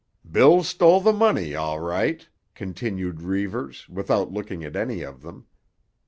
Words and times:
"Bill 0.27 0.63
stole 0.63 0.99
the 0.99 1.13
money, 1.13 1.53
all 1.53 1.79
right," 1.79 2.27
continued 2.55 3.21
Reivers, 3.21 3.87
without 3.87 4.31
looking 4.31 4.63
at 4.63 4.75
any 4.75 5.03
of 5.03 5.21
them. 5.21 5.45